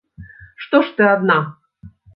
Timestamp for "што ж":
0.65-0.97